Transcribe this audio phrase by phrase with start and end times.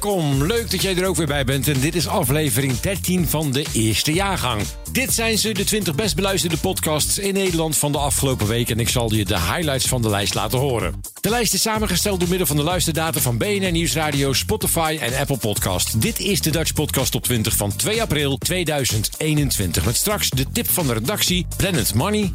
[0.00, 1.68] Welkom, leuk dat jij er ook weer bij bent.
[1.68, 4.62] En dit is aflevering 13 van de eerste jaargang.
[4.92, 8.70] Dit zijn ze, de 20 best beluisterde podcasts in Nederland van de afgelopen week.
[8.70, 11.00] En ik zal je de highlights van de lijst laten horen.
[11.20, 15.36] De lijst is samengesteld door middel van de luisterdata van BNR Nieuwsradio, Spotify en Apple
[15.38, 16.00] Podcast.
[16.00, 19.84] Dit is de Dutch Podcast Top 20 van 2 april 2021.
[19.84, 22.32] Met straks de tip van de redactie, Planet Money,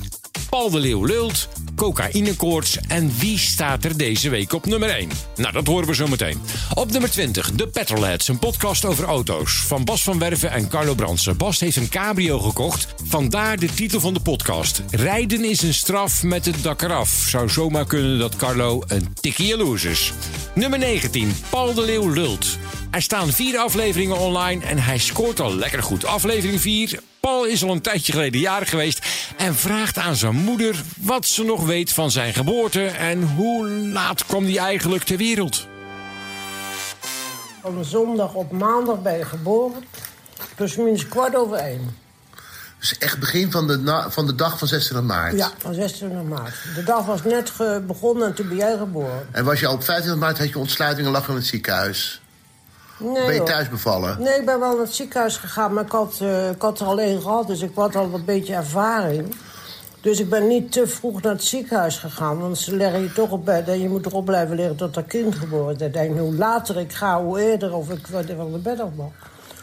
[0.49, 5.09] Paul de Leeuw lult, cocaïnekoorts en wie staat er deze week op nummer 1?
[5.36, 6.41] Nou, dat horen we zo meteen.
[6.73, 9.53] Op nummer 20, De Petrolheads, een podcast over auto's.
[9.53, 11.38] Van Bas van Werven en Carlo Bransen.
[11.38, 14.83] Bas heeft een cabrio gekocht, vandaar de titel van de podcast.
[14.89, 17.25] Rijden is een straf met het dak eraf.
[17.28, 20.13] Zou zomaar kunnen dat Carlo een tikkie jaloers is.
[20.56, 22.58] Nummer 19, Paul de Leeuw lult.
[22.91, 26.06] Er staan vier afleveringen online en hij scoort al lekker goed.
[26.06, 27.00] Aflevering 4.
[27.20, 29.06] Paul is al een tijdje geleden jarig geweest
[29.38, 34.25] en vraagt aan zijn moeder wat ze nog weet van zijn geboorte en hoe laat
[34.25, 35.67] kwam hij eigenlijk ter wereld.
[37.62, 39.84] Van een zondag op maandag ben je geboren.
[40.56, 41.97] Plus minus kwart over één.
[42.80, 45.38] Dus echt begin van de, na- van de dag van 26 maart.
[45.38, 46.53] Ja, van 26 maart.
[46.75, 47.52] De dag was net
[47.88, 49.28] begonnen en toen ben jij geboren.
[49.31, 52.22] En was je al op 25 maart had je ontsluiting en lag in het ziekenhuis.
[53.00, 54.22] Nee, ben je thuis bevallen?
[54.22, 56.86] Nee, ik ben wel naar het ziekenhuis gegaan, maar ik had, eh, ik had er
[56.86, 59.36] alleen gehad, dus ik had al een beetje ervaring.
[60.02, 63.31] Dus ik ben niet te vroeg naar het ziekenhuis gegaan, want ze leggen je toch
[63.31, 65.81] op bed en je moet erop blijven liggen tot dat kind geboren is.
[65.81, 69.12] Ik denk, hoe later ik ga, hoe eerder of ik van de bed af mag.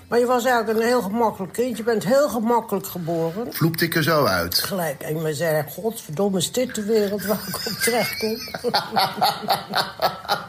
[0.09, 3.53] Maar je was eigenlijk een heel gemakkelijk kind, je bent heel gemakkelijk geboren.
[3.53, 4.59] Vloepte ik er zo uit.
[4.59, 8.37] Gelijk, en me zei, godverdomme, is dit de wereld waar ik op terecht kom?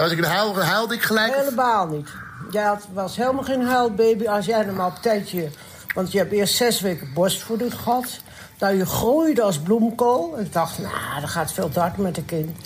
[0.00, 1.34] En was ik een huil, huilde ik gelijk?
[1.34, 2.08] Helemaal niet.
[2.50, 5.50] Jij had, was helemaal geen huilbaby als jij er maar op tijdje...
[5.94, 8.18] Want je hebt eerst zes weken borstvoeding gehad.
[8.58, 10.38] Nou, je groeide als bloemkool.
[10.38, 12.58] Ik dacht, nou, dat gaat veel te hard met een kind.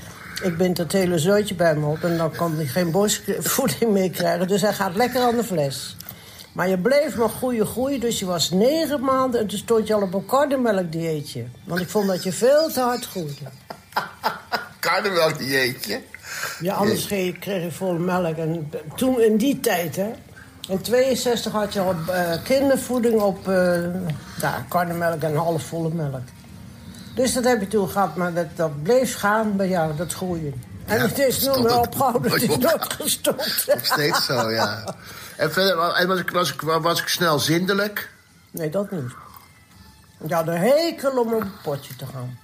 [0.42, 4.10] Ik bind dat hele zootje bij me op en dan kan hij geen borstvoeding meer
[4.10, 4.48] krijgen.
[4.48, 5.96] Dus hij gaat lekker aan de fles.
[6.52, 8.00] Maar je bleef maar groeien, groeien.
[8.00, 11.44] Dus je was negen maanden en toen stond je al op een karnemelkdieetje.
[11.64, 13.44] Want ik vond dat je veel te hard groeide.
[14.80, 16.00] Karnemelk dieetje.
[16.60, 18.36] Ja, anders kreeg kreeg je volle melk.
[18.36, 20.12] En toen in die tijd, hè.
[20.68, 23.84] In 62 had je al eh, kindervoeding op eh
[24.40, 26.22] ja, karnemelk en halfvolle melk.
[27.14, 30.62] Dus dat heb je toen gehad, maar dat, dat bleef gaan bij jou, dat groeien.
[30.86, 33.64] En Ja, het is meer ook opgehouden, het is nooit nooit gestopt.
[33.66, 34.84] Nog steeds zo, ja.
[35.36, 38.10] En verder was, ik, was, ik, was ik snel zindelijk.
[38.50, 39.12] Nee, dat niet.
[40.26, 42.38] Je had een hekel om op het potje te gaan.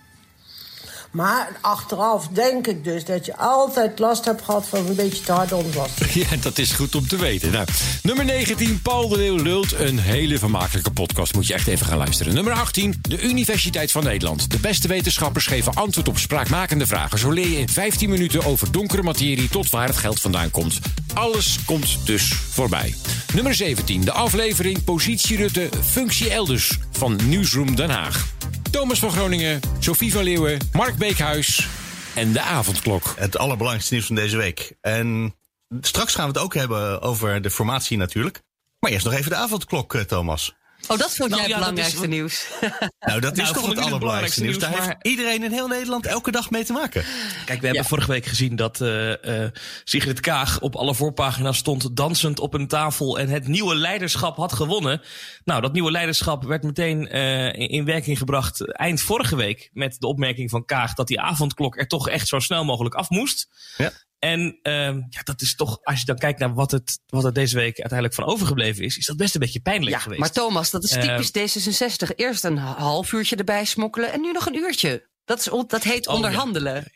[1.10, 5.32] Maar achteraf denk ik dus dat je altijd last hebt gehad van een beetje te
[5.32, 6.12] harde ontlasting.
[6.21, 7.53] Ja, dat is goed om te weten.
[7.53, 7.66] Nou,
[8.03, 9.72] nummer 19, Paul de Leeuw lult.
[9.72, 12.34] Een hele vermakelijke podcast, moet je echt even gaan luisteren.
[12.34, 14.50] Nummer 18, de Universiteit van Nederland.
[14.50, 17.19] De beste wetenschappers geven antwoord op spraakmakende vragen.
[17.19, 20.78] Zo leer je in 15 minuten over donkere materie tot waar het geld vandaan komt.
[21.15, 22.94] Alles komt dus voorbij.
[23.34, 28.26] Nummer 17, de aflevering Positie Rutte, functie elders van Nieuwsroom Den Haag.
[28.70, 31.69] Thomas van Groningen, Sophie van Leeuwen, Mark Beekhuis
[32.14, 33.14] en de avondklok.
[33.16, 34.76] Het allerbelangrijkste nieuws van deze week.
[34.81, 35.34] En
[35.81, 38.42] straks gaan we het ook hebben over de formatie natuurlijk.
[38.78, 40.54] Maar eerst nog even de avondklok, eh, Thomas.
[40.90, 42.46] Oh, dat vond Nou jij ja, het belangrijkste is- nieuws.
[43.00, 44.58] Nou, dat is Nou, toch het allerbelangrijkste nieuws.
[44.58, 47.04] Daar heeft iedereen in heel Nederland elke dag mee te maken.
[47.44, 49.50] Kijk, we hebben vorige week gezien dat eh eh
[49.84, 54.52] Sigrid Kaag op alle voorpagina's stond dansend op een tafel en het nieuwe leiderschap had
[54.52, 55.00] gewonnen.
[55.44, 59.96] Nou, dat nieuwe leiderschap werd meteen eh, in, in werking gebracht eind vorige week met
[59.98, 63.48] de opmerking van Kaag dat die avondklok er toch echt zo snel mogelijk af moest.
[63.76, 63.93] Ja.
[64.20, 67.32] En ehm, ja, dat is toch, als je dan kijkt naar wat het, wat er
[67.32, 70.20] deze week uiteindelijk van overgebleven is, is dat best een beetje pijnlijk Ja, geweest.
[70.20, 72.14] maar Thomas, dat is Eh, typisch D66.
[72.17, 75.08] Eerst een half uurtje erbij smokkelen en nu nog een uurtje.
[75.25, 76.93] Dat, is, dat heet Oh, onderhandelen.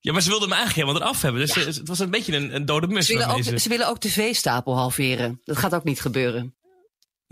[0.00, 1.40] Ja, maar ze wilden hem eigenlijk helemaal eraf hebben.
[1.46, 3.06] Dus het was een beetje een, een dode mus.
[3.06, 5.40] Ze willen, ook, ze willen ook de veestapel halveren.
[5.44, 6.54] Dat gaat ook niet gebeuren.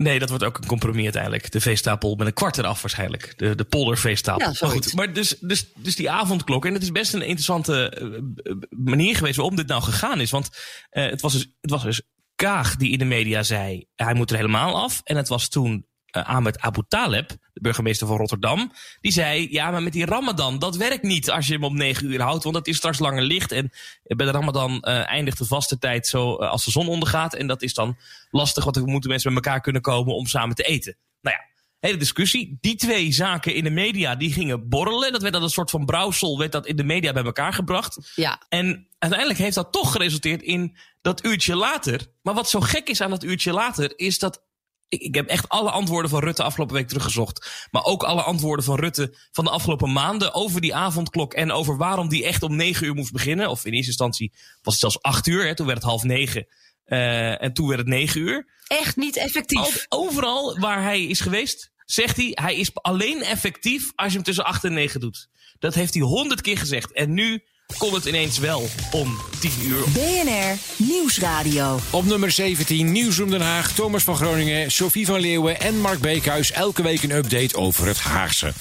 [0.03, 1.51] Nee, dat wordt ook een compromis uiteindelijk.
[1.51, 3.33] De veestapel met een kwart eraf waarschijnlijk.
[3.37, 4.47] De, de polderveestapel.
[4.47, 6.65] Ja, maar goed, maar dus, dus, dus die avondklok.
[6.65, 8.05] En het is best een interessante eh,
[8.51, 10.31] eh, manier geweest waarom dit nou gegaan is.
[10.31, 10.49] Want
[10.89, 12.01] eh, het, was dus, het was dus
[12.35, 13.85] Kaag die in de media zei...
[13.95, 15.01] hij moet er helemaal af.
[15.03, 18.71] En het was toen eh, Ahmed Abu Taleb, de burgemeester van Rotterdam,
[19.01, 22.11] die zei: Ja, maar met die Ramadan, dat werkt niet als je hem op negen
[22.11, 23.51] uur houdt, want dat is straks langer licht.
[23.51, 23.71] En
[24.03, 27.33] bij de Ramadan eh, eindigt de vaste tijd zo eh, als de zon ondergaat.
[27.33, 27.97] En dat is dan
[28.31, 30.97] lastig, want dan moeten mensen bij elkaar kunnen komen om samen te eten.
[31.21, 31.47] Nou ja.
[31.79, 32.57] Hele discussie.
[32.61, 35.11] Die twee zaken in de media die gingen borrelen.
[35.11, 38.11] Dat werd dan een soort van brouwsel, werd dat in de media bij elkaar gebracht.
[38.15, 38.41] Ja.
[38.49, 42.07] En uiteindelijk heeft dat toch geresulteerd in dat uurtje later.
[42.21, 44.43] Maar wat zo gek is aan dat uurtje later, is dat
[44.89, 47.67] ik, ik heb echt alle antwoorden van Rutte afgelopen week teruggezocht.
[47.71, 51.33] Maar ook alle antwoorden van Rutte van de afgelopen maanden over die avondklok.
[51.33, 53.49] En over waarom die echt om negen uur moest beginnen.
[53.49, 55.45] Of in eerste instantie was het zelfs acht uur.
[55.45, 56.47] Hè, toen werd het half negen.
[56.85, 58.47] Uh, en toen werd het negen uur.
[58.67, 59.85] Echt niet effectief.
[59.89, 64.45] overal waar hij is geweest, zegt hij, hij is alleen effectief als je hem tussen
[64.45, 65.29] acht en negen doet.
[65.59, 66.91] Dat heeft hij honderd keer gezegd.
[66.91, 67.43] En nu
[67.77, 69.83] kon het ineens wel om 10 uur.
[69.93, 71.79] BNR Nieuwsradio.
[71.89, 76.51] Op nummer 17 Nieuwsroom Den Haag, Thomas van Groningen, Sophie van Leeuwen en Mark Beekhuis.
[76.51, 78.53] Elke week een update over het Haagse.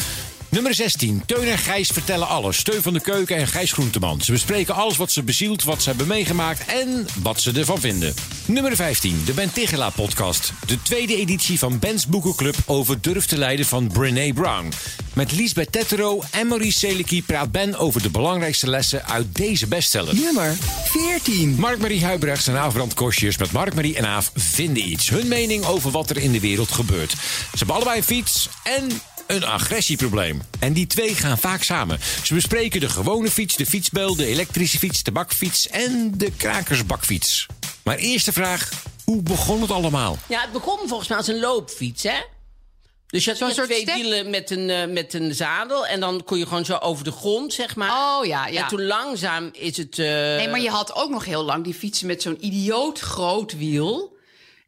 [0.51, 1.23] Nummer 16.
[1.27, 2.57] Teun en Gijs vertellen alles.
[2.57, 4.21] Steun van de Keuken en Gijs Groenteman.
[4.21, 8.15] Ze bespreken alles wat ze bezielt, wat ze hebben meegemaakt en wat ze ervan vinden.
[8.47, 9.23] Nummer 15.
[9.25, 10.53] De Ben Tigela podcast.
[10.67, 14.73] De tweede editie van Ben's Boekenclub over Durf te leiden van Brené Brown.
[15.13, 20.15] Met Liesbeth Tettero en Maurice Seleki praat Ben over de belangrijkste lessen uit deze bestseller.
[20.15, 21.55] Nummer 14.
[21.59, 25.09] Mark-Marie Huibrechts en Aafbrand Kostjes met Mark-Marie en Aaf vinden iets.
[25.09, 27.11] Hun mening over wat er in de wereld gebeurt.
[27.11, 27.19] Ze
[27.57, 28.89] hebben allebei een fiets en
[29.29, 30.43] een agressieprobleem.
[30.59, 31.99] En die twee gaan vaak samen.
[32.25, 37.47] Ze bespreken de gewone fiets, de fietsbel, de elektrische fiets, de bakfiets en de krakersbakfiets.
[37.83, 38.71] Maar eerste vraag,
[39.05, 40.19] hoe begon het allemaal?
[40.29, 42.17] Ja, het begon volgens mij als een loopfiets, hè?
[43.07, 45.87] Dus je had Zo'n soort twee step- wielen met een, eh, met een zadel.
[45.87, 47.91] En dan kon je gewoon zo over de grond, zeg maar.
[47.91, 48.63] Oh ja, ja.
[48.63, 49.99] En toen langzaam is het...
[49.99, 53.57] eh, Nee, maar je had ook nog heel lang die fietsen met zo'n idioot groot
[53.57, 54.17] wiel.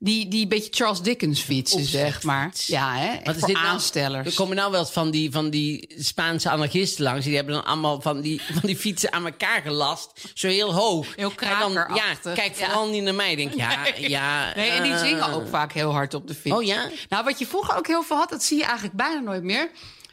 [0.03, 2.53] Die, die beetje Charles Dickens fietsen, zeg maar.
[2.67, 3.19] Ja, hè?
[3.25, 3.69] Wat is voor dit nou?
[3.69, 4.27] aanstellers.
[4.27, 7.25] Er komen nou wel van die, van die Spaanse anarchisten langs.
[7.25, 10.13] Die hebben dan allemaal van die, van die fietsen aan elkaar gelast.
[10.35, 11.07] Zo heel hoog.
[11.17, 12.65] Heel En dan, Ja, kijk Ja.
[12.65, 13.37] vooral niet naar mij.
[13.37, 14.09] Denk ja, Nee.
[14.11, 14.55] ja.
[14.55, 16.57] Nee, en die eh, zingen ook vaak heel hard op de fiets.
[16.57, 16.91] Oh ja?
[17.09, 19.71] Nou, wat je vroeger ook heel veel had, dat zie je eigenlijk bijna nooit meer.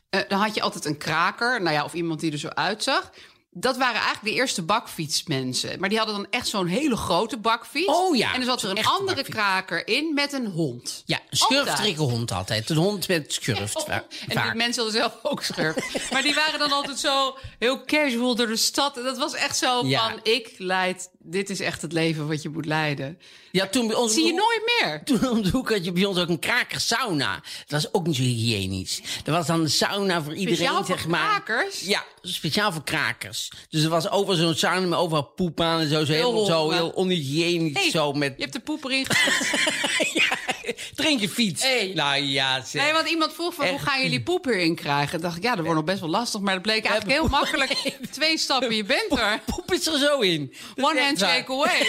[0.10, 3.12] Eh, dan had je altijd een kraker, nou ja, of iemand die er zo uitzag.
[3.60, 5.80] Dat waren eigenlijk de eerste bakfietsmensen.
[5.80, 7.88] Maar die hadden dan echt zo'n hele grote bakfiets.
[7.94, 9.30] Oh ja, En er zat er een andere bakfiets.
[9.38, 11.04] kraker in met een hond.
[11.06, 12.70] Ja, een schurftrikkenhond altijd.
[12.70, 13.86] Een hond met schurft.
[13.88, 16.12] En die mensen hadden zelf ook schurf.
[16.12, 18.98] maar die waren dan altijd zo heel casual door de stad.
[18.98, 20.10] En dat was echt zo Ja.
[20.10, 21.10] van, ik leid...
[21.30, 23.20] Dit is echt het leven wat je moet leiden.
[23.52, 24.14] Ja, toen bij ons...
[24.14, 25.02] zie je nooit meer.
[25.04, 27.34] Toen om de hoek had je bij ons ook een krakersauna.
[27.68, 29.02] Dat was ook niet zo hygiënisch.
[29.24, 31.44] Dat was dan de sauna voor iedereen, Speciaal voor maar.
[31.44, 31.80] krakers?
[31.82, 33.52] Ja, speciaal voor krakers.
[33.70, 36.06] Dus er was overal zo'n sauna met overal poep aan en zo.
[36.06, 37.74] Zo, Heel heel, zo heel onhygiënisch.
[37.82, 38.34] Hey, zo met...
[38.36, 39.06] Je hebt de poep erin
[40.14, 40.38] ja,
[40.96, 41.64] drink je fiets.
[41.64, 41.92] Hey.
[41.96, 42.82] Nou ja, zeg.
[42.84, 45.22] Nee, want iemand vroeg van, hoe gaan jullie poep erin krijgen?
[45.22, 46.42] Dacht ik, ja, dat wordt nog best wel lastig.
[46.42, 47.72] Maar dat bleek eigenlijk heel makkelijk.
[48.12, 49.42] Twee stappen, je bent er.
[49.46, 50.54] Poep is er zo in.
[50.76, 51.36] Dat One is hand echt waar.
[51.36, 51.88] shake away.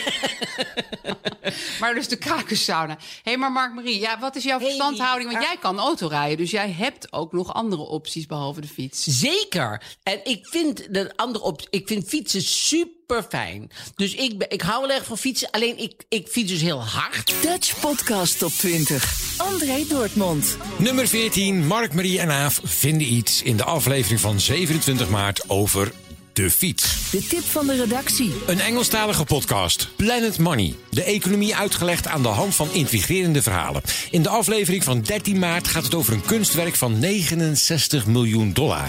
[1.80, 2.96] maar dus de krakerssauna.
[2.98, 5.30] Hé, hey, maar Mark-Marie, ja, wat is jouw verstandhouding?
[5.32, 9.04] Want jij kan autorijden, dus jij hebt ook nog andere opties behalve de fiets.
[9.04, 9.82] Zeker.
[10.02, 12.97] En ik vind de andere op, ik vind fietsen super
[13.28, 13.70] fijn.
[13.94, 15.50] Dus ik, ben- ik hou wel erg van fietsen.
[15.50, 17.34] Alleen ik, ik fiets dus heel hard.
[17.42, 19.20] Dutch Podcast Top 20.
[19.36, 20.56] André Dortmund.
[20.78, 25.92] Nummer 14, Mark, Marie en Aaf vinden iets in de aflevering van 27 maart over
[26.32, 27.10] de fiets.
[27.10, 28.32] De tip van de redactie.
[28.46, 30.74] Een Engelstalige podcast, Planet Money.
[30.90, 33.82] De economie uitgelegd aan de hand van intrigerende verhalen.
[34.10, 38.88] In de aflevering van 13 maart gaat het over een kunstwerk van 69 miljoen dollar.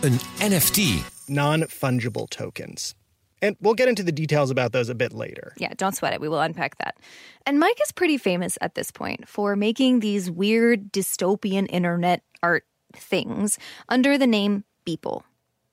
[0.00, 0.78] Een NFT.
[1.26, 2.94] non fungible tokens.
[3.42, 5.52] And we'll get into the details about those a bit later.
[5.58, 6.20] Yeah, don't sweat it.
[6.20, 6.96] We will unpack that.
[7.44, 12.64] And Mike is pretty famous at this point for making these weird dystopian internet art
[12.94, 13.58] things
[13.88, 15.24] under the name Beeple.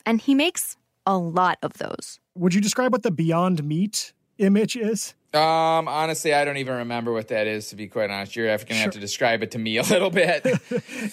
[0.05, 2.19] And he makes a lot of those.
[2.35, 5.13] Would you describe what the Beyond Meat image is?
[5.31, 7.69] Um, honestly, I don't even remember what that is.
[7.69, 10.09] To be quite honest, you're going to have to describe it to me a little
[10.09, 10.45] bit.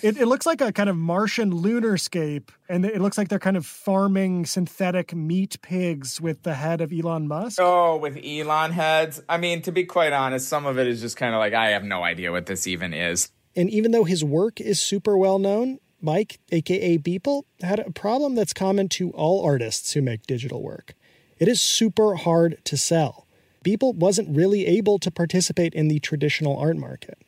[0.02, 3.56] It, it looks like a kind of Martian lunarscape, and it looks like they're kind
[3.56, 7.58] of farming synthetic meat pigs with the head of Elon Musk.
[7.60, 9.22] oh, with Elon heads.
[9.28, 11.70] I mean, to be quite honest, some of it is just kind of like I
[11.70, 13.30] have no idea what this even is.
[13.54, 18.34] And even though his work is super well known, Mike, aka Beeple, had a problem
[18.34, 20.94] that's common to all artists who make digital work.
[21.38, 23.26] It is super hard to sell.
[23.64, 27.18] Beeple wasn't really able to participate in the traditional art market.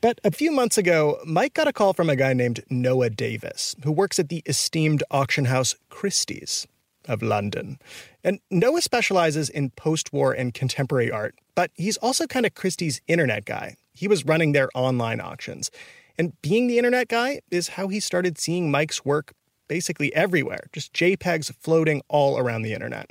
[0.00, 3.74] But a few months ago, Mike got a call from a guy named Noah Davis,
[3.84, 6.66] who works at the esteemed auction house Christie's
[7.06, 7.78] of London.
[8.22, 13.00] And Noah specializes in post war and contemporary art, but he's also kind of Christie's
[13.08, 13.76] internet guy.
[13.94, 15.70] He was running their online auctions.
[16.16, 19.32] And being the internet guy is how he started seeing Mike's work
[19.68, 23.10] basically everywhere, just JPEGs floating all around the internet.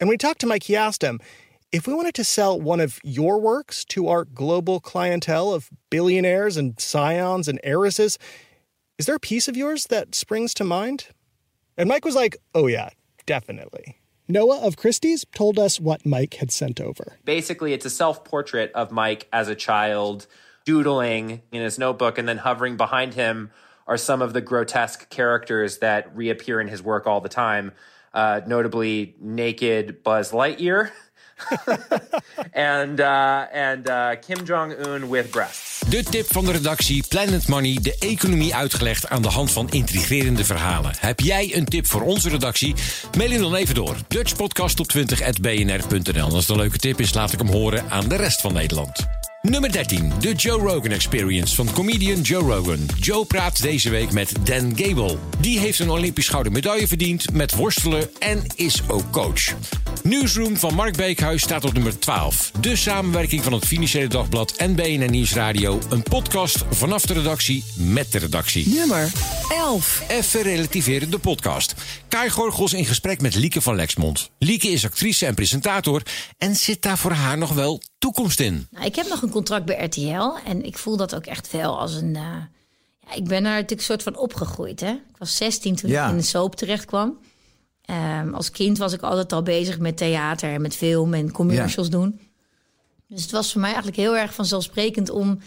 [0.00, 1.20] And when we talked to Mike, he asked him
[1.72, 6.58] if we wanted to sell one of your works to our global clientele of billionaires
[6.58, 8.18] and scions and heiresses,
[8.98, 11.06] is there a piece of yours that springs to mind?
[11.78, 12.90] And Mike was like, oh, yeah,
[13.24, 13.96] definitely.
[14.28, 17.16] Noah of Christie's told us what Mike had sent over.
[17.24, 20.26] Basically, it's a self portrait of Mike as a child,
[20.66, 23.50] doodling in his notebook, and then hovering behind him
[23.86, 27.72] are some of the grotesque characters that reappear in his work all the time,
[28.14, 30.90] uh, notably naked Buzz Lightyear.
[32.52, 35.80] and uh, and uh, Kim Jong Un with breasts.
[35.88, 40.44] De tip van de redactie Planet Money, de economie uitgelegd aan de hand van intrigerende
[40.44, 40.92] verhalen.
[40.98, 42.74] Heb jij een tip voor onze redactie?
[43.16, 43.96] Mail hem dan even door.
[44.08, 46.24] Dutchpodcast op 20.bnr.nl.
[46.24, 49.21] Als het een leuke tip is, laat ik hem horen aan de rest van Nederland.
[49.48, 52.86] Nummer 13, de Joe Rogan Experience van comedian Joe Rogan.
[52.98, 55.18] Joe praat deze week met Dan Gable.
[55.40, 59.54] Die heeft een Olympisch gouden medaille verdiend met worstelen en is ook coach.
[60.02, 62.50] Newsroom van Mark Beekhuis staat op nummer 12.
[62.60, 65.80] De samenwerking van het Financiële Dagblad en BNN Nieuwsradio.
[65.90, 68.68] Een podcast vanaf de redactie met de redactie.
[68.68, 69.12] Nummer
[69.48, 70.02] 11.
[70.08, 71.74] Even relativeren de podcast.
[72.08, 74.30] Kai Gorgels in gesprek met Lieke van Lexmond.
[74.38, 76.02] Lieke is actrice en presentator
[76.38, 78.66] en zit daar voor haar nog wel toekomst in.
[78.70, 81.78] Nou, ik heb nog een contract bij RTL en ik voel dat ook echt wel
[81.78, 82.14] als een.
[82.14, 82.20] Uh,
[83.00, 84.80] ja, ik ben daar natuurlijk een soort van opgegroeid.
[84.80, 84.90] Hè?
[84.90, 86.04] Ik was 16 toen Ja.
[86.04, 87.18] ik in de soap terecht kwam.
[87.82, 91.90] Ehm, als kind was ik altijd al bezig met theater en met film en commercials
[91.90, 92.20] doen.
[93.08, 95.38] Dus het was voor mij eigenlijk heel erg vanzelfsprekend om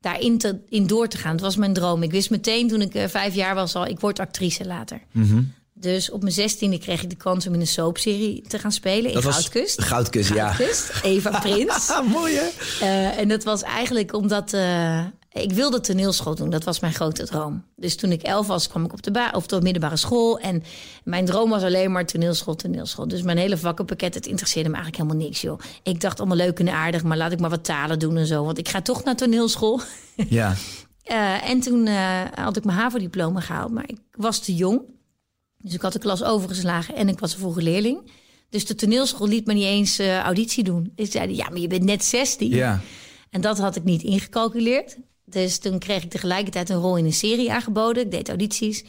[0.00, 1.32] daarin te, in door te gaan.
[1.32, 2.02] Het was mijn droom.
[2.02, 5.00] Ik wist meteen toen ik eh, vijf jaar was al, ik word actrice later.
[5.12, 5.42] Mhm.
[5.76, 9.08] Dus op mijn zestiende kreeg ik de kans om in een soapserie te gaan spelen
[9.08, 9.82] in Dat was Goudkust.
[9.82, 10.52] Goudkust, ja.
[10.52, 11.92] Goudkust, Eva Prins.
[12.08, 12.48] Mooi hè?
[12.80, 16.50] Eh, en dat was eigenlijk omdat eh, ik wilde toneelschool doen.
[16.50, 17.64] Dat was mijn grote droom.
[17.76, 20.38] Dus toen ik elf was, kwam ik op de, ba- of de middelbare school.
[20.38, 20.62] En
[21.04, 23.08] mijn droom was alleen maar toneelschool, toneelschool.
[23.08, 25.58] Dus mijn hele vakkenpakket, het interesseerde me eigenlijk helemaal niks, joh.
[25.82, 28.44] Ik dacht allemaal leuk en aardig, maar laat ik maar wat talen doen en zo.
[28.44, 29.80] Want ik ga toch naar toneelschool.
[30.28, 30.54] Ja.
[31.04, 31.86] Eh, en toen
[32.34, 34.80] had ik mijn HAVO-diploma gehaald, maar ik was te jong.
[35.64, 38.10] Dus ik had de klas overgeslagen en ik was een vroege leerling.
[38.48, 40.92] Dus de toneelschool liet me niet eens eh, auditie doen.
[40.94, 42.50] Dus zeiden, ja, maar je bent net 16.
[42.50, 42.80] Ja.
[43.30, 44.96] En dat had ik niet ingecalculeerd.
[45.24, 48.02] Dus toen kreeg ik tegelijkertijd een rol in een serie aangeboden.
[48.02, 48.84] Ik deed audities.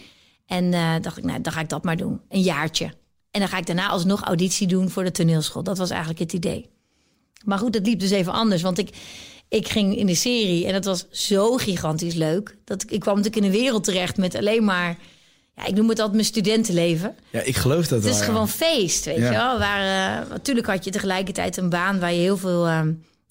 [0.46, 2.22] En eh, dacht ik, nou, dan ga ik dat maar doen.
[2.30, 2.86] Een jaartje.
[3.32, 5.64] En dan ga ik daarna alsnog auditie doen voor de toneelschool.
[5.64, 6.70] Dat was eigenlijk het idee.
[7.46, 8.62] Maar goed, het liep dus even anders.
[8.62, 8.90] Want ik,
[9.50, 12.58] ik ging in de serie en dat was zo gigantisch leuk.
[12.64, 14.98] Dat ik, ik kwam natuurlijk in een wereld terecht met alleen maar...
[15.56, 17.16] Ja, ik noem het altijd mijn studentenleven.
[17.32, 18.26] Ja, ik geloof dat Het is wel, ja.
[18.26, 19.24] gewoon feest, weet Ja.
[19.32, 19.60] je wel.
[19.60, 19.80] Waar,
[20.24, 22.82] eh, natuurlijk had je tegelijkertijd een baan waar je heel veel eh,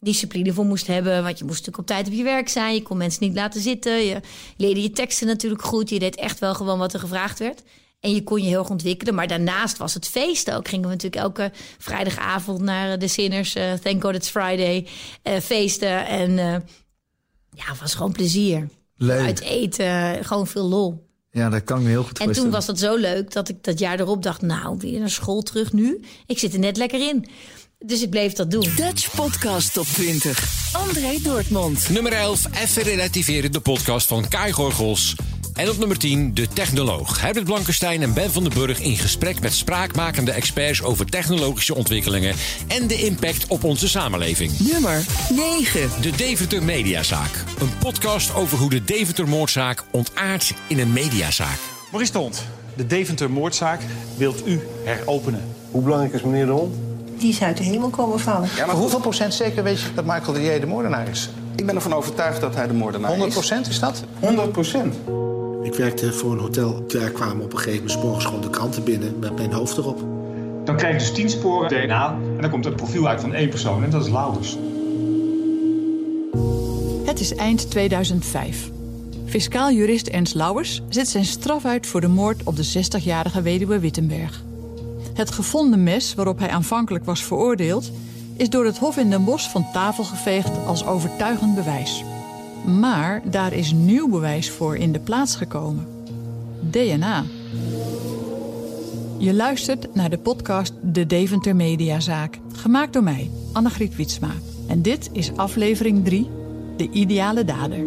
[0.00, 1.22] discipline voor moest hebben.
[1.22, 2.74] Want je moest natuurlijk op tijd op je werk zijn.
[2.74, 4.04] Je kon mensen niet laten zitten.
[4.04, 4.20] Je
[4.56, 5.90] leerde je teksten natuurlijk goed.
[5.90, 7.62] Je deed echt wel gewoon wat er gevraagd werd.
[8.00, 9.14] En je kon je heel erg ontwikkelen.
[9.14, 10.68] Maar daarnaast was het feest ook.
[10.68, 13.54] Gingen we natuurlijk elke vrijdagavond naar eh, de Sinners.
[13.54, 14.86] eh, Thank God It's Friday.
[15.42, 16.06] feesten.
[16.06, 16.32] En
[17.50, 18.68] ja, het was gewoon plezier.
[18.96, 19.20] Leuk.
[19.26, 21.06] Uit eten, gewoon veel lol.
[21.34, 22.50] Ja, dat kan ik me heel goed En toen voorstellen.
[22.50, 24.42] was dat zo leuk dat ik dat jaar erop dacht...
[24.42, 26.00] nou, weer naar school terug nu.
[26.26, 27.26] Ik zit er net lekker in.
[27.78, 28.66] Dus ik bleef dat doen.
[28.76, 30.72] Dutch Podcast Top 20.
[30.72, 31.88] André Dortmund.
[31.88, 35.14] Nummer 11, even relativeren de podcast van Kai Gorgels.
[35.54, 37.20] En op nummer 10, de technoloog.
[37.20, 42.34] Herbert Blankenstein en Ben van den Burg in gesprek met spraakmakende experts over technologische ontwikkelingen
[42.66, 44.58] en de impact op onze samenleving.
[44.58, 45.90] Nummer 9.
[46.00, 47.44] De Deventer Mediazaak.
[47.61, 51.58] Een podcast over hoe de Deventer-moordzaak ontaardt in een mediazaak.
[51.90, 52.44] Maurice de Hond,
[52.76, 53.80] de Deventer-moordzaak
[54.16, 55.42] wilt u heropenen.
[55.70, 56.75] Hoe belangrijk is meneer de Hond?
[57.18, 58.49] Die is uit de hemel komen vallen.
[58.56, 60.61] Ja, maar hoeveel procent zeker weet je dat Michael de J.
[60.61, 61.28] de moordenaar is?
[61.56, 64.04] Ik ben ervan overtuigd dat hij de moordenaar 100 procent is dat?
[64.20, 64.94] 100 procent.
[65.64, 66.85] Ik werkte voor een hotel.
[66.88, 69.76] Daar kwamen op een gegeven moment 's morgens gewoon de kranten binnen met mijn hoofd
[69.76, 69.99] erop.
[70.64, 73.35] Dan krijg je dus 10 sporen DNA en dan komt er een profiel uit van
[73.35, 74.59] één persoon en dat is Laurens.
[77.04, 78.71] Het is eind 2005.
[79.25, 83.78] Fiscaal jurist Ernst Lauwers zit zijn straf uit voor de moord op de 60-jarige weduwe
[83.78, 84.42] Wittenberg.
[85.14, 87.90] Het gevonden mes waarop hij aanvankelijk was veroordeeld...
[88.37, 92.04] is door het Hof in Den Bosch van tafel geveegd als overtuigend bewijs.
[92.64, 95.87] Maar daar is nieuw bewijs voor in de plaats gekomen.
[96.61, 97.25] DNA.
[99.18, 102.38] Je luistert naar de podcast De Deventer Mediazaak.
[102.52, 104.30] Gemaakt door mij, Annegriet Witsma.
[104.68, 106.30] En dit is aflevering 3,
[106.76, 107.85] De Ideale Dader.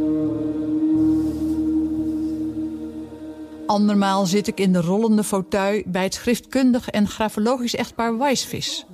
[3.66, 8.86] Andermaal zit ik in de rollende fauteuil bij het schriftkundig en grafologisch echtpaar Wijsvis.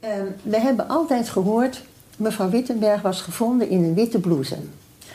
[0.00, 1.82] Ehm, we hebben altijd gehoord,
[2.16, 4.56] mevrouw Wittenberg was gevonden in een witte blouse.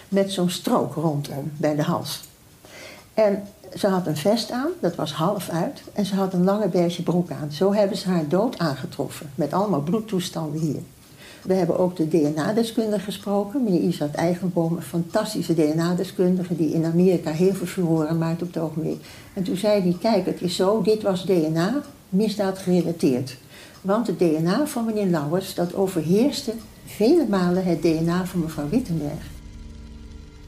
[0.09, 2.21] Met zo'n strook rondom bij de hals.
[3.13, 3.43] En
[3.77, 7.03] ze had een vest aan, dat was half uit, en ze had een lange beige
[7.03, 7.51] broek aan.
[7.51, 10.81] Zo hebben ze haar dood aangetroffen, met allemaal bloedtoestanden hier.
[11.41, 17.31] We hebben ook de DNA-deskundige gesproken, meneer Isaac Eigenboom, een fantastische DNA-deskundige die in Amerika
[17.31, 19.05] heel veel furoren maakt op het ogenblik.
[19.33, 23.37] En toen zei hij, kijk, het is zo, dit was DNA, misdaad gerelateerd.
[23.81, 26.53] Want het DNA van meneer Lauwers, dat overheerste
[26.85, 29.38] vele malen het DNA van mevrouw Wittenberg.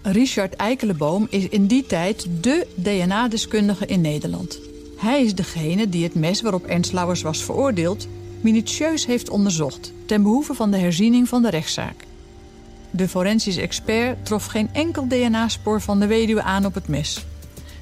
[0.03, 4.59] Richard Eikeleboom is in die tijd dé DNA-deskundige in Nederland.
[4.97, 8.07] Hij is degene die het mes waarop Ernst Lauwers was veroordeeld
[8.39, 12.05] minutieus heeft onderzocht ten behoeve van de herziening van de rechtszaak.
[12.89, 17.25] De forensisch expert trof geen enkel DNA-spoor van de weduwe aan op het mes.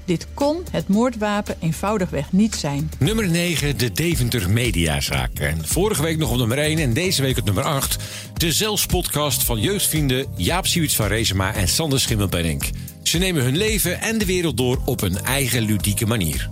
[0.09, 2.91] Dit kon het moordwapen eenvoudigweg niet zijn.
[2.99, 5.39] Nummer 9, de Deventer Mediazaak.
[5.39, 8.03] En vorige week nog op nummer 1 en deze week op nummer 8...
[8.33, 12.69] de Zelfs-podcast van jeugdvrienden Jaap Siewits van Rezema en Sander Schimmelpenninck.
[13.03, 16.49] Ze nemen hun leven en de wereld door op een eigen ludieke manier.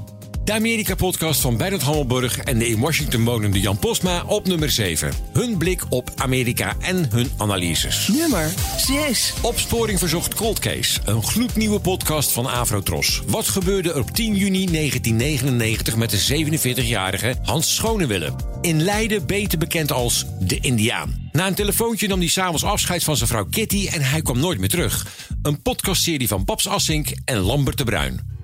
[0.47, 5.11] De Amerika-podcast van Bernard Hammelburg en de in Washington wonende Jan Postma op nummer 7.
[5.33, 8.07] Hun blik op Amerika en hun analyses.
[8.07, 9.33] Nummer 6.
[9.41, 10.99] Opsporing verzocht Cold Case.
[11.05, 13.21] Een gloednieuwe podcast van Afrotros.
[13.27, 16.45] Wat gebeurde er op 10 juni 1999 met de
[16.83, 18.33] 47-jarige Hans Schonewille?
[18.61, 21.29] In Leiden beter bekend als de Indiaan.
[21.31, 24.59] Na een telefoontje nam hij s'avonds afscheid van zijn vrouw Kitty en hij kwam nooit
[24.59, 25.07] meer terug.
[25.41, 28.36] Een podcastserie van Babs Assink en Lambert de Bruin.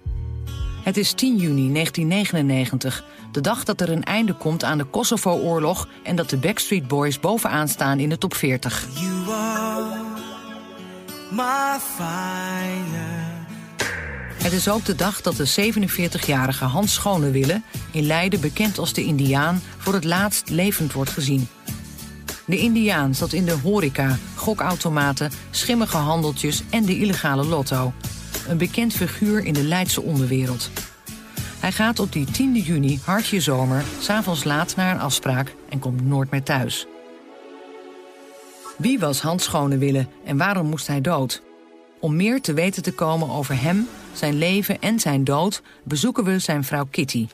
[0.84, 5.88] Het is 10 juni 1999, de dag dat er een einde komt aan de Kosovo-oorlog
[6.04, 8.88] en dat de Backstreet Boys bovenaan staan in de top 40.
[14.44, 17.62] Het is ook de dag dat de 47-jarige Hans Schonewille
[17.92, 21.48] in Leiden, bekend als de Indiaan, voor het laatst levend wordt gezien.
[22.46, 27.94] De Indiaan zat in de horeca, gokautomaten, schimmige handeltjes en de illegale lotto
[28.48, 30.70] een bekend figuur in de Leidse onderwereld.
[31.60, 36.06] Hij gaat op die 10 juni, hartje zomer, s'avonds laat naar een afspraak en komt
[36.06, 36.88] nooit meer thuis.
[38.78, 41.41] Wie was Hans Schonewille en waarom moest hij dood?
[42.00, 46.39] Om meer te weten te komen over hem, zijn leven en zijn dood, bezoeken we
[46.39, 47.28] zijn vrouw Kitty.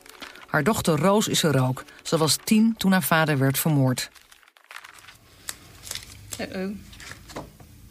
[0.46, 1.84] Haar dochter Roos is er ook.
[2.02, 4.10] Ze was tien toen haar vader werd vermoord.
[6.40, 6.76] Uh-oh.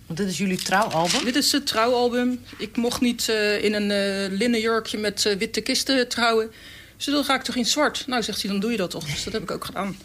[0.09, 1.23] Want dit is jullie trouwalbum?
[1.23, 2.43] Dit is het trouwalbum.
[2.57, 6.51] Ik mocht niet uh, in een uh, linnen jurkje met uh, witte kisten trouwen.
[6.95, 8.07] Dus dan ga ik toch in zwart?
[8.07, 9.05] Nou, zegt hij, dan doe je dat toch.
[9.05, 9.97] Dus dat heb ik ook gedaan.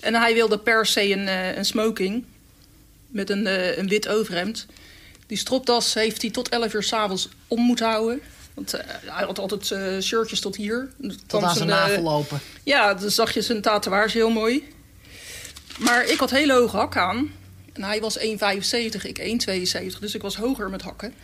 [0.00, 1.26] En hij wilde per se een,
[1.58, 2.24] een smoking.
[3.06, 3.46] Met een,
[3.78, 4.66] een wit overhemd.
[5.26, 8.20] Die stropdas heeft hij tot 11 uur s'avonds om moeten houden.
[8.54, 8.70] Want
[9.04, 9.66] hij had altijd
[10.04, 10.92] shirtjes tot hier.
[11.26, 12.40] Tot aan zijn navel lopen.
[12.62, 14.68] Ja, dan zag je zijn tatoeage heel mooi.
[15.78, 17.38] Maar ik had hele hoge hakken aan.
[17.72, 18.24] En hij was 1,75,
[19.02, 19.98] ik 1,72.
[20.00, 21.14] Dus ik was hoger met hakken.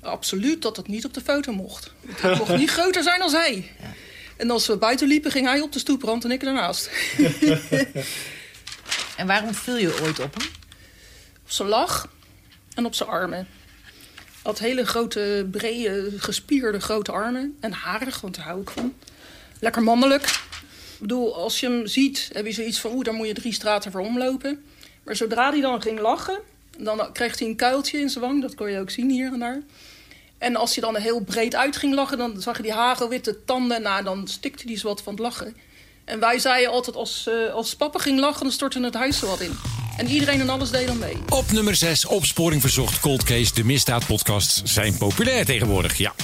[0.00, 1.92] Absoluut dat het niet op de foto mocht.
[2.06, 3.72] Het mocht niet groter zijn dan hij.
[3.80, 3.92] Ja.
[4.36, 6.90] En als we buiten liepen, ging hij op de stoeprand en ik ernaast.
[9.16, 10.46] en waarom viel je ooit op hem?
[11.42, 12.12] Op zijn lach
[12.74, 13.46] en op zijn armen.
[14.14, 17.56] Hij had hele grote, brede, gespierde grote armen.
[17.60, 18.94] En harig, want daar hou ik van.
[19.60, 20.22] Lekker mannelijk.
[20.22, 22.92] Ik bedoel, als je hem ziet, heb je zoiets van...
[22.92, 24.64] oeh, daar moet je drie straten voor omlopen.
[25.08, 26.38] Maar zodra hij dan ging lachen,
[26.78, 28.42] dan kreeg hij een kuiltje in zijn wang.
[28.42, 29.60] Dat kon je ook zien hier en daar.
[30.38, 33.82] En als hij dan heel breed uit ging lachen, dan zag je die hagelwitte tanden.
[33.82, 35.56] Nou, dan stikte hij zo wat van het lachen.
[36.04, 39.26] En wij zeiden altijd, als, uh, als papa ging lachen, dan stortte het huis zo
[39.26, 39.58] wat in.
[39.96, 41.16] En iedereen en alles deed dan mee.
[41.28, 43.54] Op nummer 6, opsporing verzocht Cold Case.
[43.54, 46.14] De misdaadpodcasts zijn populair tegenwoordig, ja.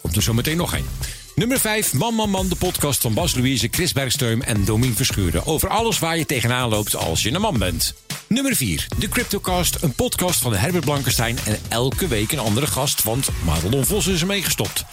[0.00, 0.86] Komt er zo meteen nog een.
[1.34, 5.46] Nummer 5, Man Man Man, de podcast van Bas Louise, Chris Bergsteum en Domien Verschuren.
[5.46, 7.94] Over alles waar je tegenaan loopt als je een man bent.
[8.28, 13.02] Nummer 4, de Cryptocast, een podcast van Herbert Blankenstein en elke week een andere gast,
[13.02, 14.84] want Madelon Vos is ermee gestopt.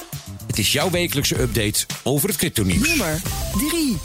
[0.48, 2.88] Het is jouw wekelijkse update over het cryptonieuws.
[2.88, 3.22] Nummer
[3.69, 3.98] 3.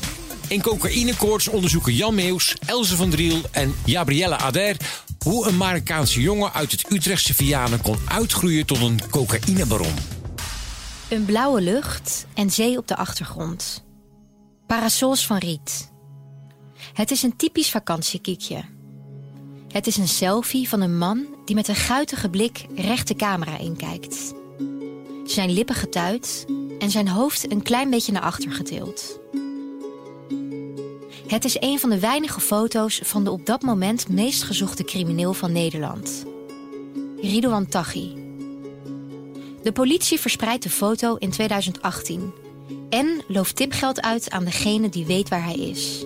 [0.49, 4.77] In cocaïnekoorts onderzoeken Jan Meeuws, Elze van Driel en Gabrielle Ader
[5.25, 9.95] hoe een Marokkaanse jongen uit het Utrechtse Vianen kon uitgroeien tot een cocaïnebaron.
[11.09, 13.85] Een blauwe lucht en zee op de achtergrond.
[14.67, 15.91] Parasols van riet.
[16.93, 18.77] Het is een typisch vakantiekiekje.
[19.69, 23.59] Het is een selfie van een man die met een guitige blik recht de camera
[23.59, 24.35] inkijkt.
[25.25, 26.47] Zijn lippen getuit
[26.79, 29.21] en zijn hoofd een klein beetje naar achter getild.
[31.27, 35.33] Het is een van de weinige foto's van de op dat moment meest gezochte crimineel
[35.33, 36.25] van Nederland.
[37.21, 38.15] Ridouan Taghi.
[39.63, 42.33] De politie verspreidt de foto in 2018
[42.91, 46.05] en looft tipgeld uit aan degene die weet waar hij is.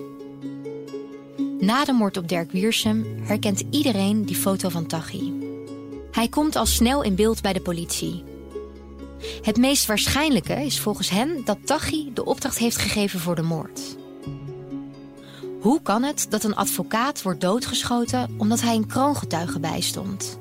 [1.63, 5.33] Na de moord op Dirk Wiersum herkent iedereen die foto van Taghi.
[6.11, 8.23] Hij komt al snel in beeld bij de politie.
[9.41, 13.97] Het meest waarschijnlijke is volgens hen dat Tachi de opdracht heeft gegeven voor de moord.
[15.61, 20.37] Hoe kan het dat een advocaat wordt doodgeschoten omdat hij een kroongetuige bijstond?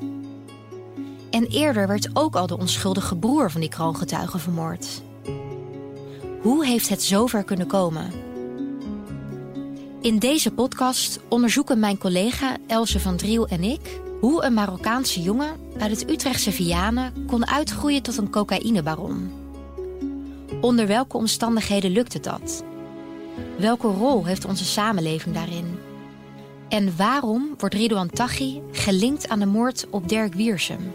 [1.30, 5.02] En eerder werd ook al de onschuldige broer van die kroongetuige vermoord.
[6.40, 8.31] Hoe heeft het zover kunnen komen?
[10.02, 15.56] In deze podcast onderzoeken mijn collega Else van Driel en ik hoe een Marokkaanse jongen
[15.78, 19.30] uit het Utrechtse Vianen kon uitgroeien tot een cocaïnebaron.
[20.60, 22.64] Onder welke omstandigheden lukte dat?
[23.58, 25.78] Welke rol heeft onze samenleving daarin?
[26.68, 30.92] En waarom wordt Ridouan Taghi gelinkt aan de moord op Dirk Wiersum?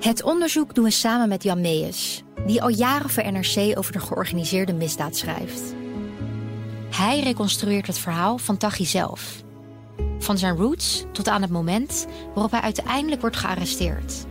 [0.00, 4.00] Het onderzoek doen we samen met Jan Meijers, die al jaren voor NRC over de
[4.00, 5.74] georganiseerde misdaad schrijft.
[6.96, 9.42] Hij reconstrueert het verhaal van Taghi zelf.
[10.18, 14.26] Van zijn roots tot aan het moment waarop hij uiteindelijk wordt gearresteerd.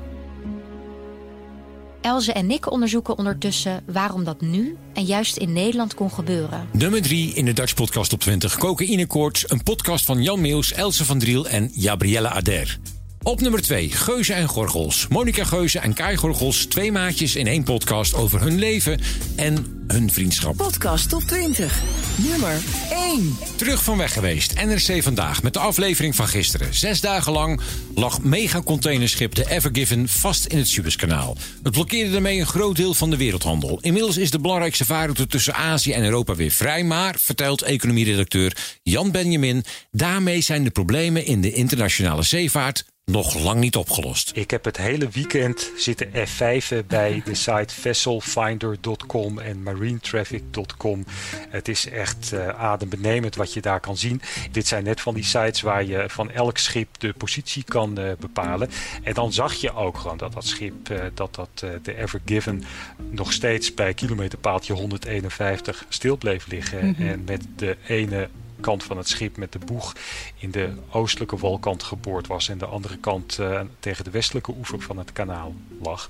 [2.01, 6.67] Elze en ik onderzoeken ondertussen waarom dat nu en juist in Nederland kon gebeuren.
[6.71, 8.57] Nummer 3 in de Dutch Podcast op 20.
[8.57, 12.79] Cocaïne Koorts, een podcast van Jan Meels, Else van Driel en Gabrielle Ader.
[13.23, 15.07] Op nummer 2, Geuze en Gorgels.
[15.07, 18.99] Monica Geuze en Kai Gorgels, twee maatjes in één podcast over hun leven
[19.35, 20.57] en hun vriendschap.
[20.57, 21.81] Podcast top 20.
[22.27, 23.37] Nummer 1.
[23.55, 24.53] Terug van weg geweest.
[24.53, 26.73] NRC vandaag met de aflevering van gisteren.
[26.73, 27.61] Zes dagen lang
[27.95, 31.37] lag megacontainerschip de Evergiven vast in het Suezkanaal.
[31.63, 33.79] Het blokkeerde daarmee een groot deel van de wereldhandel.
[33.81, 36.83] Inmiddels is de belangrijkste vaarroute tussen Azië en Europa weer vrij.
[36.83, 43.59] Maar, vertelt economieredacteur Jan Benjamin, daarmee zijn de problemen in de internationale zeevaart nog lang
[43.59, 44.31] niet opgelost.
[44.35, 51.05] Ik heb het hele weekend zitten F5 bij de site vesselfinder.com en marinetraffic.com.
[51.49, 54.21] Het is echt uh, adembenemend wat je daar kan zien.
[54.51, 58.11] Dit zijn net van die sites waar je van elk schip de positie kan uh,
[58.19, 58.69] bepalen.
[59.03, 61.49] En dan zag je ook gewoon dat dat schip, uh, dat dat
[61.83, 62.63] de Ever Given
[63.09, 66.85] nog steeds bij kilometerpaaltje 151 stil bleef liggen.
[66.85, 67.07] Mm -hmm.
[67.07, 68.29] En met de ene
[68.63, 69.95] kant van het schip met de boeg
[70.37, 74.81] in de oostelijke walkant geboord was en de andere kant uh, tegen de westelijke oever
[74.81, 76.09] van het kanaal lag.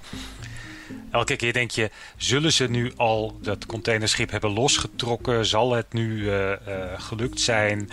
[1.12, 5.46] Elke keer denk je, zullen ze nu al dat containerschip hebben losgetrokken?
[5.46, 6.56] Zal het nu uh, uh,
[6.98, 7.90] gelukt zijn?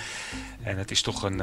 [0.63, 1.37] En het is toch een,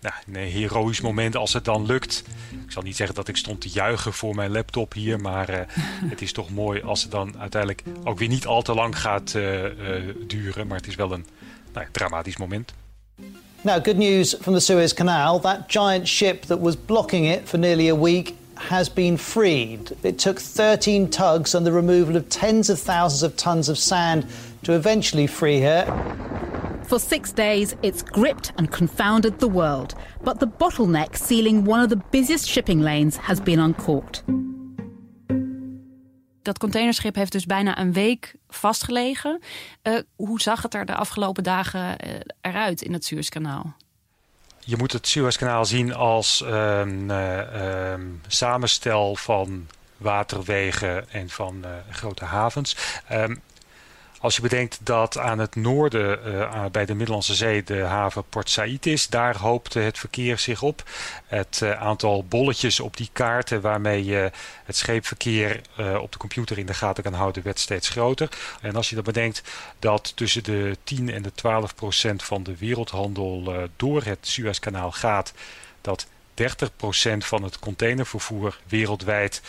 [0.00, 2.24] ja, een heroïsch moment als het dan lukt.
[2.66, 5.66] Ik zal niet zeggen dat ik stond te juichen voor mijn laptop hier, maar
[6.12, 9.32] het is toch mooi als het dan uiteindelijk ook weer niet al te lang gaat
[10.26, 10.66] duren.
[10.66, 11.26] Maar het is wel een
[11.74, 12.72] nou, dramatisch moment.
[13.64, 15.38] Now, good news from the Suez Canal.
[15.38, 19.92] That giant ship that was blocking it for nearly a week has been freed.
[20.02, 24.26] It took 13 tugs and the removal of tens of thousands of tons of sand
[24.64, 25.86] to eventually free her.
[26.84, 29.94] For six days, it's gripped and confounded the world.
[30.22, 34.22] But the bottleneck sealing one of the busiest shipping lanes has been uncorked.
[36.42, 39.40] Dat containerschip heeft dus bijna een week vastgelegen.
[39.82, 43.76] Uh, hoe zag het er de afgelopen dagen uh, eruit in het Suezkanaal?
[44.58, 47.94] Je moet het Suezkanaal zien als een uh,
[48.26, 52.76] samenstel van waterwegen en van grote havens.
[53.12, 53.40] Um,
[54.22, 58.50] als je bedenkt dat aan het noorden uh, bij de Middellandse Zee de haven Port
[58.50, 60.82] Said is, daar hoopte het verkeer zich op.
[61.26, 64.30] Het uh, aantal bolletjes op die kaarten waarmee je
[64.64, 68.28] het scheepverkeer uh, op de computer in de gaten kan houden werd steeds groter.
[68.60, 69.42] En als je dan bedenkt
[69.78, 75.32] dat tussen de 10 en de 12 procent van de wereldhandel door het Suezkanaal gaat,
[75.80, 79.42] dat 30 procent van het containervervoer wereldwijd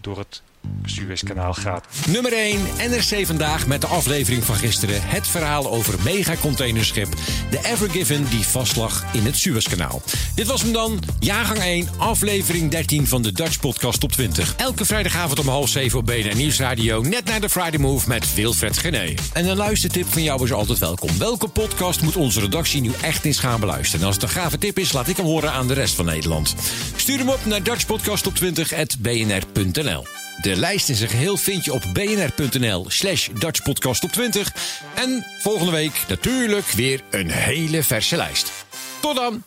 [0.00, 0.42] door het
[0.84, 1.86] Suezkanaal gaat.
[2.08, 5.00] Nummer 1, NRC vandaag met de aflevering van gisteren.
[5.02, 7.14] Het verhaal over megacontainerschip,
[7.50, 10.02] de Evergiven die vastlag in het Suezkanaal.
[10.34, 14.54] Dit was hem dan, jaargang 1, aflevering 13 van de Dutch Podcast op 20.
[14.56, 18.78] Elke vrijdagavond om half 7 op BNR Nieuwsradio, net naar de Friday Move met Wilfred
[18.78, 19.14] Gené.
[19.32, 21.18] En een luistertip van jou is altijd welkom.
[21.18, 24.00] Welke podcast moet onze redactie nu echt eens gaan beluisteren?
[24.00, 26.04] En als het een gave tip is, laat ik hem horen aan de rest van
[26.04, 26.54] Nederland.
[26.96, 30.23] Stuur hem op naar dutchpodcastop20.bnr.nl.
[30.40, 34.52] De lijst in zijn geheel vind je op bnr.nl slash Dutchpodcast op 20.
[34.94, 38.52] En volgende week natuurlijk weer een hele verse lijst.
[39.00, 39.42] Tot dan!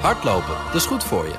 [0.00, 1.34] Hardlopen, dat is goed voor je.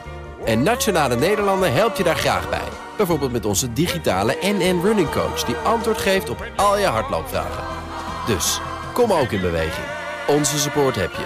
[0.45, 2.67] En Nationale Nederlanden helpt je daar graag bij.
[2.97, 5.43] Bijvoorbeeld met onze digitale NN Running Coach...
[5.43, 7.63] die antwoord geeft op al je hardloopvragen.
[8.27, 8.59] Dus,
[8.93, 9.87] kom ook in beweging.
[10.27, 11.25] Onze support heb je.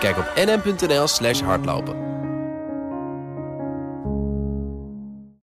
[0.00, 2.13] Kijk op nn.nl slash hardlopen.